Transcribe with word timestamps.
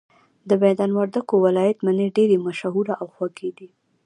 د 0.49 0.51
ميدان 0.63 0.91
وردګو 0.97 1.35
ولايت 1.47 1.77
مڼي 1.85 2.07
ډيري 2.17 2.37
مشهوره 2.47 2.93
او 3.01 3.07
خوږې 3.15 3.49
دي 3.57 3.69